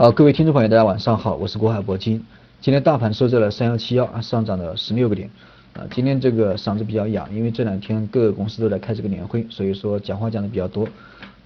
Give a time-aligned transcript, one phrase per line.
[0.00, 2.24] 好，各位听众朋友，大家晚上好，我是国海铂金。
[2.60, 5.28] 今天大盘收在了三幺七幺，上涨了十六个点。
[5.72, 10.86] 啊，今天这个嗓子比较哑，因为这两天各个公司都在开这个年会，所以说讲话讲的比较多。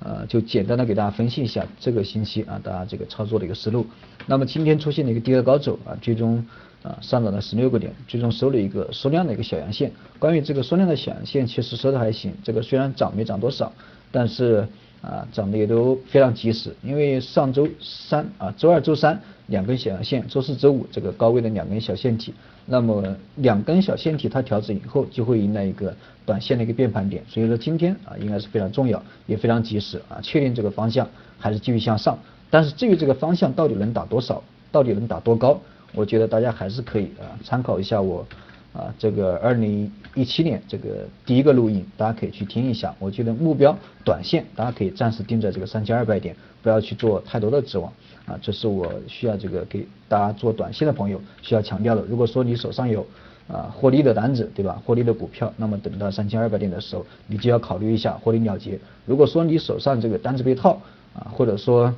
[0.01, 3.87] 呃，就简单的给大家分析一下这个星期啊，大家这个操作的一个思路。
[4.27, 6.45] 那么今天出现了一个第二高走啊，最终
[6.83, 9.91] 啊上涨了十六个点，最终收了一个缩量的一个小阳线。
[10.19, 13.73] 关于这个缩量的小阳线，其实收的还行，这个虽然涨没涨多少，
[14.11, 14.69] 但是
[15.03, 16.75] 啊涨得也都非常及时。
[16.83, 22.33] 因为上周三啊，周二、周三两根小阳线，周四周五这个高位的两根小线体。
[22.65, 23.03] 那么
[23.37, 25.95] 两根小线体它调整以后，就会迎来一个
[26.25, 31.09] 短线的一个变盘点，所以说今天啊应该是非常重要，也非常及时啊，确定这个方向
[31.39, 32.17] 还是继续向上。
[32.51, 35.61] 但是至于这个方向到底能打多少，到底能打多高，
[35.93, 38.25] 我觉得大家还是可以啊参考一下我
[38.73, 42.95] 啊这个二零一七年这个第一个录音，大家可以去听一下。
[42.99, 47.93] 我觉得目标短线大家可以暂时定在这个三千二百点，不要去做太多的指望。
[48.25, 52.03] 啊，这是我需要这个给大家做短线的朋友需要强调的。
[52.03, 53.05] 如果说你手上有
[53.49, 54.81] 啊获利的单子，对吧？
[54.87, 58.79] 获利的股票，那么等到三千二百点的时候，你就要考虑一下获利了结。
[59.07, 60.81] 如果说你手上这个单子被套
[61.15, 61.93] 啊，或者说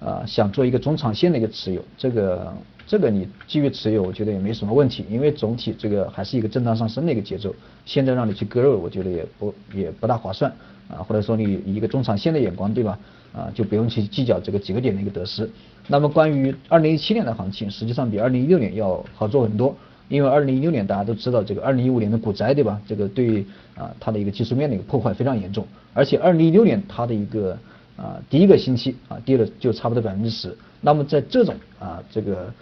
[0.00, 2.50] 啊想做一个中长线的一个持有，这个
[2.86, 7.54] 这个你继续持有，我觉得也没什么问题，因为总体这个还是一个震荡上升的一个节奏。
[7.86, 10.52] 现在让你去割肉，我觉得也不也不大划算
[10.88, 12.98] 啊，或者说你以一个中长线的眼光，对吧？
[13.32, 15.48] 啊，就不用去计较这个几个点的一个得失。
[15.88, 19.74] 那么关于二零一七年的行情，实际上比二零一六年要好做很多，
[20.08, 22.78] 因为二零一六年大家都知道这个二零一五年的股灾，对吧？
[22.86, 23.44] 这个对
[23.74, 27.58] 啊它的一个技术面的一个破坏非常严重，而且二零一六年它的一个
[27.96, 30.54] 啊第一个星期啊跌了就差不多百分之十。
[30.82, 32.52] 那么在这种啊这个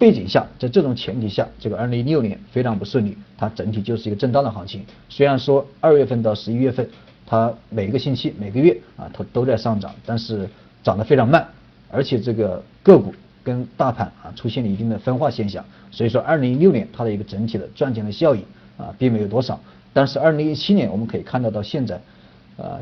[0.00, 4.84] 背景下，在这种前提下，这个二零一六年非常不顺利，它整体就是一个震荡的行情。
[5.08, 6.88] 虽然说二月份到十一月份。
[7.26, 10.48] 它每个星期、每个月啊，它都在上涨，但是
[10.82, 11.46] 涨得非常慢，
[11.88, 18.44] 而且这个个股跟大盘啊出现了一定的分化现象，所以说二零一六年它的一个整体的赚钱的效益
[18.76, 19.60] 啊并没有多少，
[19.92, 22.00] 但是二零一七年我们可以看到到现在，
[22.56, 22.80] 啊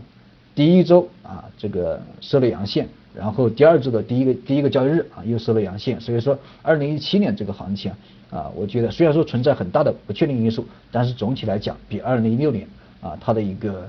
[0.58, 7.92] 第一周啊这个收了阳线，然后第二周的第一个第一个交易日啊又收了阳线，所以说二零一七年这个行情
[8.28, 12.66] 啊，我觉得虽然说存在很大的不确定因素，但是总体来讲比二零一六年
[13.00, 13.88] 啊它的一个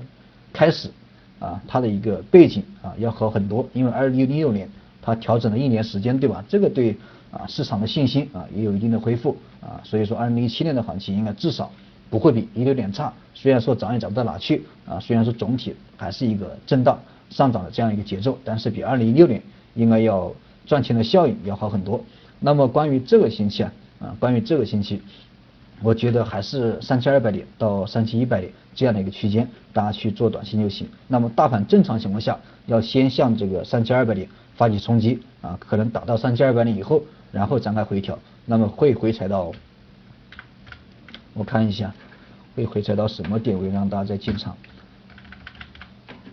[0.53, 0.91] 开始
[1.40, 4.69] 啊，它的一个背景啊要好很多，因为二零一六年
[5.01, 6.46] 它调整了一年时间，对吧？
[6.47, 6.96] 这个对
[7.31, 11.72] 啊市场的信心啊也有一定的恢复啊，所以说二零一七年的行情应该至少
[12.09, 13.13] 不会比一六年差。
[13.33, 16.99] 虽然说涨也涨不到哪去啊，虽然说总体还是一个震荡
[17.29, 19.41] 上涨的这样一个节奏，但是比二零一六年
[19.75, 20.33] 应该要
[20.65, 22.03] 赚钱的效应要好很多。
[22.39, 25.01] 那么关于这个星期啊啊，关于这个星期。
[25.81, 30.85] 我觉得还是三千二百点到三千一百点这样的一个区间，大家去做短线就行。
[31.07, 34.27] 那么大盘正常情况下，要先向这个三千二百点
[34.57, 39.53] 发起冲击啊，可能打到三千二百点以后，然后展开回调，那么会回踩到，
[41.39, 41.94] 我看一下，
[42.53, 44.57] 会回踩到什么点位让大家再进场？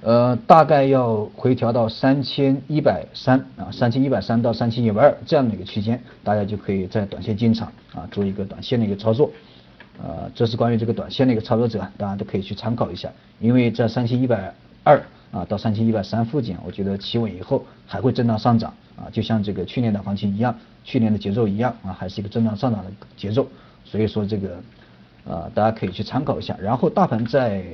[0.03, 9.31] 呃，大概要回调到三千一百三啊，三千一百三到三千一百二这样的一个区间，大家就可以在短线进场啊，做一个短线的一个操作。
[10.03, 13.09] 呃，这是关于这个短线的一个操作者，大家都可以去参考一下。
[13.38, 14.53] 因为在三千一百
[14.83, 15.00] 二
[15.31, 20.53] 啊到三千一百三附近，我觉得企稳以后还会震荡上涨啊，就像这个去年的行情一样，
[20.83, 23.47] 去年的节奏一样啊，还是一个震荡上涨的节奏。
[23.84, 24.61] 所以说这个
[25.28, 26.56] 啊，大家可以去参考一下。
[26.60, 27.64] 然后大盘在。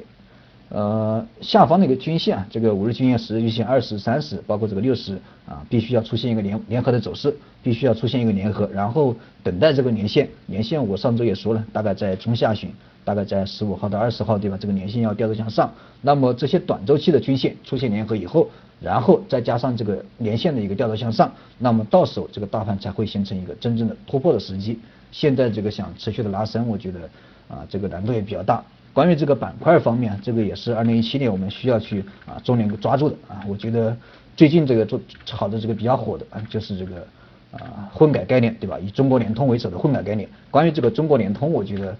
[0.75, 10.27] 呃，下方的一个均线，这个五日均线、十日均线、二十、三十，包括这个六十啊，必须要出现一个联联合的走势，必须要出现一个联合，然后等待这个年线。
[10.47, 12.73] 年线我上周也说了，大概在中下旬，
[13.05, 14.57] 大概在十五号到二十号，对吧？
[14.59, 15.71] 这个年线要调头向上。
[16.01, 18.49] 那么这些短周期的均线出现联合以后，
[18.81, 24.81] 然后再加上这个年线的一个调头向上，那么到时候这个大盘才会形成一个真正的突破的时机。
[25.11, 27.01] 现在这个想持续的拉升，我觉得
[27.49, 28.63] 啊，这个难度也比较大。
[28.93, 33.43] 关于这个板块方面，这个也是二零一七年我们需要去啊重点抓住的啊。
[33.49, 33.97] 我觉得
[34.37, 37.07] 最近这个做炒的这个比较火的啊，就是这个
[37.53, 38.79] 啊混改概念，对吧？
[38.79, 40.29] 以中国联通为首的混改概念。
[40.51, 41.97] 关于这个中国联通，我觉得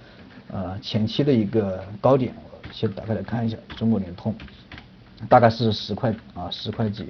[0.51, 4.35] 呃前期的一个高点，我先打开来看一下，中国联通
[5.31, 7.07] 大概是十块啊十块几，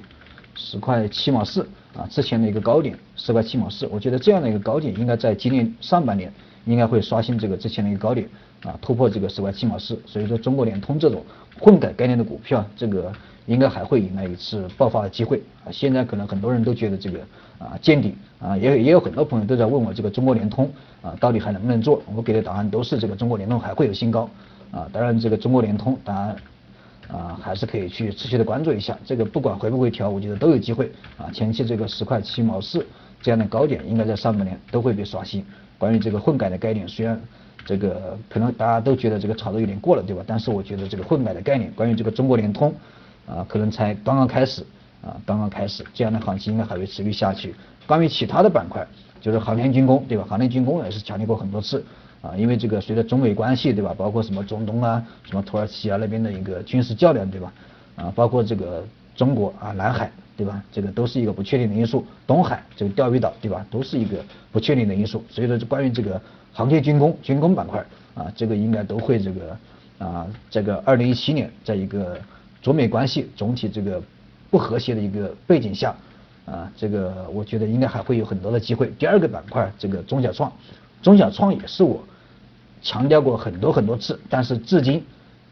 [0.54, 6.32] 十块七毛四啊，之前的一个高点十块七毛四，我觉得这样的一个高点应该在今年上半年
[6.64, 8.28] 应该会刷新这个之前的一个高点。
[8.62, 11.24] 啊，突破这个十块七毛四，所以说中国联通这种
[11.58, 13.12] 混改概念的股票，这个
[13.46, 15.66] 应该还会迎来一次爆发的机会啊。
[15.72, 17.18] 现在可能很多人都觉得这个
[17.58, 20.70] 啊见底啊，也也有很多朋友都在问我这个中国联通
[21.02, 22.00] 啊到底还能不能做？
[22.14, 24.30] 我给的答案都是这个中国联通还会有新高
[24.70, 24.88] 啊。
[24.92, 26.36] 当然这个中国联通，当然
[27.08, 28.96] 啊，还是可以去持续的关注一下。
[29.04, 31.28] 这个不管回不回调，我觉得都有机会啊。
[31.32, 32.86] 前期这个十块七毛四
[33.22, 35.42] 这样的高点，应该在上半年都会被刷新。
[35.78, 37.18] 关于这个混改的概念，虽然
[37.64, 40.22] 这个可能大家都觉得这个炒作有点过了，对吧？
[40.26, 42.74] 但是我觉得这个混改的概念，关于这个中国联通
[43.26, 44.62] 啊，可能才刚刚开始
[45.00, 47.54] 啊，刚刚开始，这样的行情应该还会持续下去。
[47.86, 48.86] 关于其他的板块，
[49.20, 50.24] 就是航天军工，对吧？
[50.28, 51.84] 航天军工也是强调过很多次
[52.20, 53.94] 啊，因为这个随着中美关系，对吧？
[53.96, 57.52] 包括什么中东啊，什么土耳其啊那边的一个军事较量，对吧？
[57.96, 58.84] 啊，包括这个
[59.14, 60.10] 中国啊，南海。
[60.36, 60.62] 对吧？
[60.72, 62.04] 这个都是一个不确定的因素。
[62.26, 63.64] 东海这个钓鱼岛，对吧？
[63.70, 65.22] 都是一个不确定的因素。
[65.28, 66.20] 所以说，关于这个
[66.52, 67.84] 航天军工、军工板块
[68.14, 69.56] 啊，这个应该都会这个
[69.98, 72.18] 啊，这个二零一七年，在一个
[72.62, 74.02] 中美关系总体这个
[74.50, 75.94] 不和谐的一个背景下
[76.46, 78.90] 啊，这个我觉得应该还会有很多的机会。
[78.98, 80.50] 第二个板块，这个中小创，
[81.02, 82.02] 中小创也是我
[82.80, 85.04] 强调过很多很多次，但是至今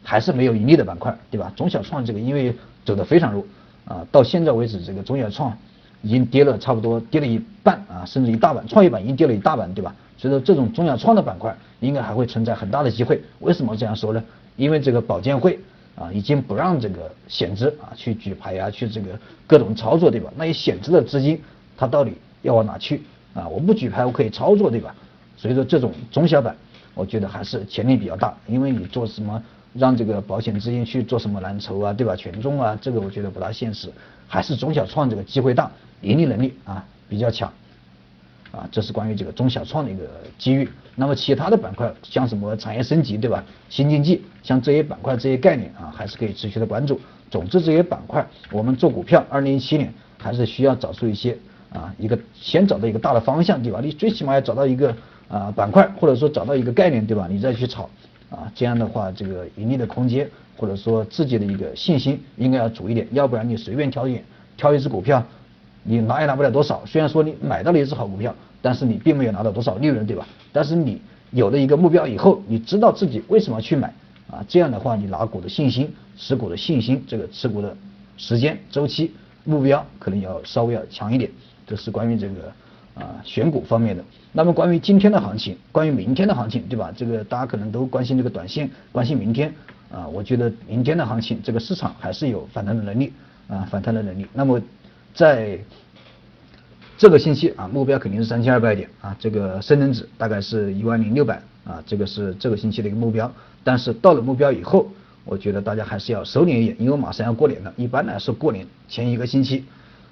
[0.03, 1.53] 还是没有盈利的板块，对吧？
[1.55, 3.45] 中小创这个因为走得非常弱。
[3.91, 5.55] 啊，到现在为止，这个中小创
[6.01, 9.93] 已经跌了差不多跌了一半啊，甚至一大半，创业板已经跌了一大半，对吧？
[10.17, 13.21] 所以说这种中小创的板块应该还会存在很大的机会。
[13.39, 14.23] 为什么这样说呢？
[14.55, 15.59] 因为这个保监会
[15.95, 19.07] 啊已经不让这个险资啊去举牌呀，去这个
[19.45, 20.31] 各种操作，对吧？
[20.37, 21.41] 那些险资的资金
[21.75, 22.13] 它到底
[22.43, 23.01] 要往哪去
[23.33, 23.45] 啊？
[23.49, 24.95] 我不举牌我可以操作，对吧？
[25.35, 26.55] 所以说这种中小板，
[26.93, 29.43] 我觉得还是潜力比较大，因为你做什么？
[29.73, 32.15] 让这个保险资金去做什么蓝筹啊，对吧？
[32.15, 33.89] 权重啊，这个我觉得不大现实，
[34.27, 35.71] 还是中小创这个机会大，
[36.01, 37.51] 盈利能力啊比较强，
[38.51, 40.03] 啊，这是关于这个中小创的一个
[40.37, 40.69] 机遇。
[40.95, 43.43] 那么其他的板块，像什么产业升级，对吧？
[43.69, 46.99] 新经济，像这些板块这些概念啊，还是可以持续的关注。
[47.29, 51.37] 总之这些板块，我们做股票，二零一七年还是需要找出一些
[51.71, 53.79] 啊，一个先找到一个大的方向，对吧？
[53.81, 54.93] 你最起码要找到一个
[55.29, 57.27] 啊板块，或者说找到一个概念，对吧？
[57.31, 57.89] 你再去炒。
[58.31, 64.19] 啊，这样的话，这个盈利的空间或者说自己的一个信心应该要足一点，要不然你随便挑一
[64.55, 65.21] 挑一只股票，
[65.83, 66.81] 你拿也拿不了多少。
[66.85, 70.25] 虽然说你买到了一只好股票，但是你并没有拿到多少利润，对吧？
[70.53, 71.01] 但是你
[71.31, 73.93] 有了一个目标以后，你知道自己为什么去买
[74.29, 74.41] 啊？
[74.47, 77.75] 这样的话，你拿股的信心、持股的信心，这个持股的
[78.15, 79.11] 时间周期
[79.43, 81.29] 目标可能要稍微要强一点。
[81.67, 82.51] 这是关于这个。
[82.93, 84.03] 啊，选股方面的。
[84.33, 86.91] 那么关于今天的行情，关于明天的行情，对吧？
[86.95, 89.53] 这个大家可能都关心这个短线，关心明天
[89.91, 90.07] 啊。
[90.07, 93.13] 我觉得明天的行情，这个市场还是有反弹的能力
[93.47, 94.25] 啊，反弹的能力。
[94.33, 94.61] 那么
[95.13, 95.59] 在
[96.97, 103.31] 这个星期啊，目标肯定是三千二百点啊，这个深成指大概是一万零六百啊，这个是这个星期的一个目标。
[103.63, 104.87] 但是到了目标以后，
[105.25, 107.73] 我觉得大家还是要收敛一点，因为马上要过年了。
[107.77, 109.65] 一般来说，过年前一个星期。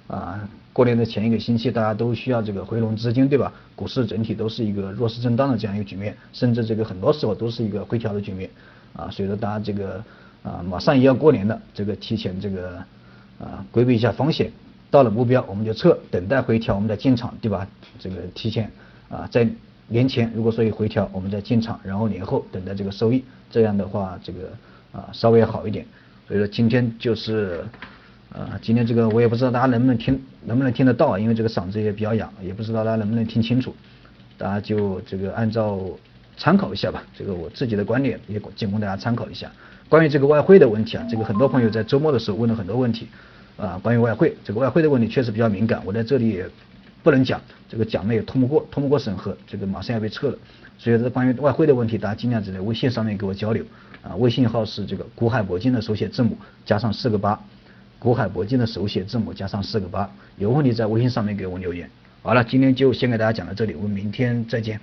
[0.06, 0.40] 啊，
[0.72, 3.52] 过年的前一个星期，大家都需要这个回笼资金，对吧？
[3.74, 8.48] 股市整体都是一个弱势震荡的这样一个局面，甚至这个很多时候都是一个回调的局面。
[8.94, 10.02] 啊，所以说大家这个
[10.44, 12.76] 啊，马上也要过年了，这个提前这个
[13.40, 14.52] 啊，规避一下风险，
[14.90, 17.66] 到了目标我们就撤，等待回调我们再进场，对吧？
[17.98, 18.70] 这个提前
[19.08, 19.48] 啊，在
[19.88, 24.50] 年前如果说有回调，我们再进场，然后年后等待这个收益，这样的话这个
[24.92, 25.84] 啊稍微好一点。
[26.28, 27.64] 所以说今天就是。
[28.32, 31.18] 啊，今天这个我也不知道大家能不能听，能不能听得到啊？
[31.18, 33.74] 因为这个嗓子也比较哑，也不知道大家能不能听清楚。
[34.38, 35.80] 大家就这个按照
[36.36, 39.50] 参考一下吧，这个我自己的观点也仅供大家参考一下。
[39.88, 43.08] 关于这个外汇的问题啊，这个很多朋友在周末的时候问了很多问题
[43.56, 43.80] 啊。
[43.82, 46.48] 关于外汇，这个外汇的问题确实比较敏感，我在这里也
[47.02, 50.38] 不能讲，这个讲了也通不过，通不过审核，这个马上要被撤了。
[50.78, 53.64] 所以这关于外汇的问题，大家尽量只在微信上面给我交流
[54.02, 54.14] 啊。
[54.14, 57.38] 微信号是这个古海铂金的手写字母加上四个八。
[58.00, 61.88] 国海铂金的手写字母加上四个八，有问题在微信上面给我留言。
[62.22, 64.80] 好了，今天就先给大家讲到这里，我们明天再见。